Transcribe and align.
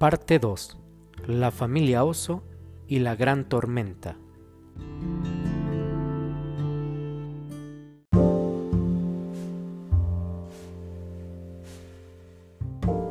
Parte 0.00 0.38
2. 0.38 0.78
La 1.26 1.50
familia 1.50 2.04
oso 2.04 2.42
y 2.86 3.00
la 3.00 3.16
gran 3.16 3.46
tormenta. 3.50 4.16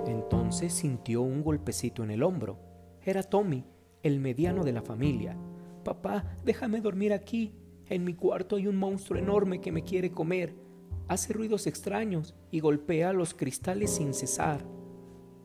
Entonces 0.08 0.74
sintió 0.74 1.22
un 1.22 1.44
golpecito 1.44 2.04
en 2.04 2.10
el 2.10 2.24
hombro. 2.24 2.58
Era 3.04 3.22
Tommy, 3.22 3.68
el 4.02 4.20
mediano 4.20 4.64
de 4.64 4.72
la 4.72 4.82
familia. 4.82 5.38
Papá, 5.84 6.38
déjame 6.44 6.82
dormir 6.82 7.14
aquí. 7.14 7.54
En 7.86 8.04
mi 8.04 8.16
cuarto 8.16 8.56
hay 8.56 8.66
un 8.66 8.78
monstruo 8.78 9.20
enorme 9.20 9.62
que 9.62 9.72
me 9.72 9.84
quiere 9.84 10.10
comer. 10.10 10.56
Hace 11.08 11.34
ruidos 11.34 11.68
extraños 11.68 12.34
y 12.50 12.62
golpea 12.62 13.14
los 13.14 13.36
cristales 13.36 13.92
sin 13.92 14.16
cesar. 14.16 14.66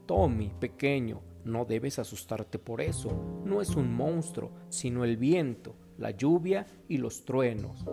Tommy, 0.06 0.50
pequeño, 0.58 1.20
no 1.44 1.64
debes 1.64 1.98
asustarte 1.98 2.58
por 2.58 2.80
eso. 2.80 3.42
No 3.44 3.60
es 3.60 3.76
un 3.76 3.94
monstruo, 3.94 4.52
sino 4.68 5.04
el 5.04 5.16
viento, 5.16 5.76
la 5.98 6.10
lluvia 6.10 6.66
y 6.88 6.98
los 6.98 7.24
truenos. 7.24 7.84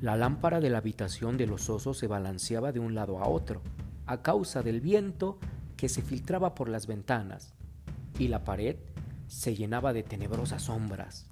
La 0.00 0.16
lámpara 0.16 0.60
de 0.60 0.70
la 0.70 0.78
habitación 0.78 1.36
de 1.36 1.46
los 1.46 1.68
osos 1.68 1.98
se 1.98 2.06
balanceaba 2.06 2.72
de 2.72 2.80
un 2.80 2.94
lado 2.94 3.18
a 3.18 3.28
otro, 3.28 3.60
a 4.06 4.22
causa 4.22 4.62
del 4.62 4.80
viento 4.80 5.38
que 5.76 5.90
se 5.90 6.00
filtraba 6.00 6.54
por 6.54 6.70
las 6.70 6.86
ventanas, 6.86 7.52
y 8.18 8.28
la 8.28 8.42
pared 8.44 8.76
se 9.28 9.54
llenaba 9.54 9.92
de 9.92 10.02
tenebrosas 10.02 10.62
sombras. 10.62 11.26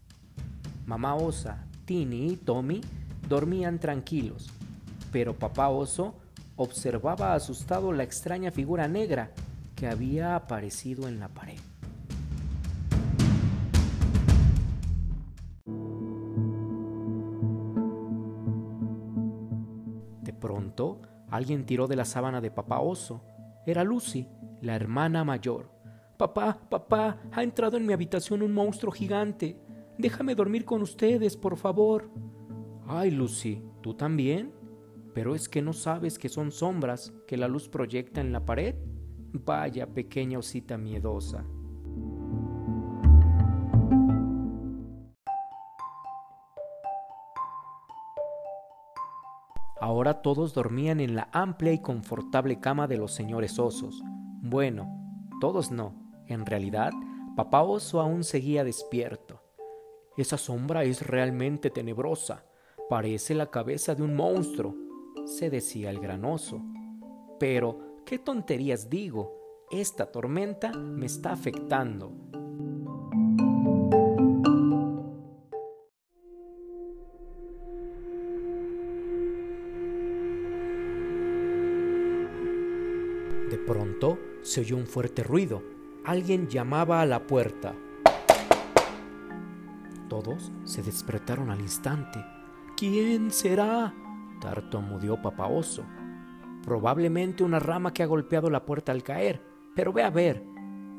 Mamá 0.85 1.15
Osa, 1.15 1.67
Tini 1.87 2.33
y 2.33 2.37
Tommy 2.37 2.83
dormían 3.29 3.79
tranquilos, 3.79 4.49
pero 5.13 5.35
papá 5.35 5.69
Oso 5.69 6.15
observaba 6.57 7.35
asustado 7.35 7.93
la 7.93 8.03
extraña 8.03 8.51
figura 8.51 8.89
negra 8.89 9.31
que 9.77 9.87
había 9.87 10.35
aparecido 10.35 11.07
en 11.07 11.21
la 11.21 11.29
pared. 11.29 11.59
De 20.23 20.33
pronto, 20.33 21.01
alguien 21.31 21.65
tiró 21.65 21.87
de 21.87 21.95
la 21.95 22.05
sábana 22.05 22.41
de 22.41 22.51
papá 22.51 22.81
oso. 22.81 23.23
Era 23.65 23.85
Lucy, 23.85 24.29
la 24.61 24.75
hermana 24.75 25.23
mayor. 25.23 25.71
Papá, 26.17 26.59
papá, 26.69 27.19
ha 27.31 27.43
entrado 27.45 27.77
en 27.77 27.87
mi 27.87 27.93
habitación 27.93 28.43
un 28.43 28.53
monstruo 28.53 28.91
gigante. 28.91 29.57
Déjame 29.97 30.35
dormir 30.35 30.65
con 30.65 30.83
ustedes, 30.83 31.37
por 31.37 31.57
favor. 31.57 32.11
Ay, 32.91 33.11
Lucy, 33.11 33.63
¿tú 33.83 33.93
también? 33.93 34.55
Pero 35.13 35.35
es 35.35 35.51
que 35.51 35.61
no 35.61 35.75
sabes 35.75 36.19
que 36.19 36.31
son 36.31 36.51
sombras 36.51 37.13
que 37.27 37.37
la 37.37 37.47
luz 37.47 37.69
proyecta 37.69 38.23
en 38.23 38.33
la 38.33 38.47
pared. 38.47 38.77
Vaya 39.35 39.93
pequeña 39.93 40.39
osita 40.39 40.79
miedosa. 40.79 41.45
Ahora 49.79 50.23
todos 50.23 50.55
dormían 50.55 51.01
en 51.01 51.15
la 51.15 51.29
amplia 51.31 51.75
y 51.75 51.83
confortable 51.83 52.59
cama 52.59 52.89
de 52.89 52.97
los 52.97 53.13
señores 53.13 53.59
osos. 53.59 54.03
Bueno, 54.41 54.89
todos 55.43 55.71
no. 55.71 55.95
En 56.27 56.47
realidad, 56.47 56.93
papá 57.37 57.63
oso 57.63 58.01
aún 58.01 58.25
seguía 58.25 58.65
despierto. 58.65 59.43
Esa 60.17 60.39
sombra 60.39 60.85
es 60.85 61.07
realmente 61.07 61.69
tenebrosa. 61.69 62.47
Parece 62.89 63.35
la 63.35 63.51
cabeza 63.51 63.95
de 63.95 64.03
un 64.03 64.17
monstruo, 64.17 64.75
se 65.27 65.51
decía 65.51 65.91
el 65.91 66.01
gran 66.01 66.25
oso. 66.25 66.63
Pero, 67.39 68.01
¿qué 68.07 68.19
tonterías 68.19 68.89
digo? 68.89 69.67
Esta 69.71 70.11
tormenta 70.11 70.73
me 70.73 71.05
está 71.05 71.33
afectando. 71.33 72.11
De 83.51 83.59
pronto 83.67 84.19
se 84.41 84.63
oyó 84.63 84.79
un 84.79 84.87
fuerte 84.87 85.23
ruido. 85.23 85.63
Alguien 86.07 86.49
llamaba 86.49 87.03
a 87.03 87.07
la 87.07 87.27
puerta. 87.27 87.75
Todos 90.09 90.51
se 90.65 90.83
despertaron 90.83 91.51
al 91.51 91.61
instante. 91.61 92.38
¿Quién 92.79 93.33
será? 93.33 93.93
tartamudeó 94.41 95.21
papá 95.21 95.49
oso. 95.49 95.85
Probablemente 96.63 97.43
una 97.43 97.59
rama 97.59 97.93
que 97.93 98.05
ha 98.05 98.07
golpeado 98.07 98.51
la 98.51 98.65
puerta 98.65 98.93
al 98.93 99.03
caer. 99.03 99.43
Pero 99.75 99.93
ve 99.93 100.05
a 100.05 100.11
ver, 100.11 100.45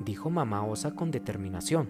dijo 0.03 0.29
mamá 0.29 0.66
osa 0.66 0.94
con 0.94 1.09
determinación. 1.09 1.88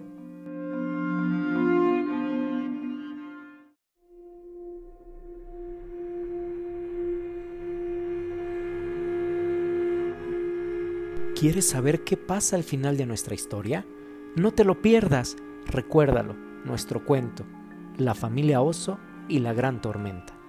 ¿Quieres 11.34 11.68
saber 11.68 12.04
qué 12.04 12.16
pasa 12.16 12.54
al 12.54 12.62
final 12.62 12.96
de 12.96 13.06
nuestra 13.06 13.34
historia? 13.34 13.84
No 14.36 14.52
te 14.52 14.62
lo 14.62 14.82
pierdas. 14.82 15.36
Recuérdalo, 15.66 16.36
nuestro 16.64 17.04
cuento, 17.04 17.44
la 17.98 18.14
familia 18.14 18.60
oso 18.60 19.00
y 19.30 19.38
la 19.38 19.52
gran 19.52 19.80
tormenta. 19.80 20.39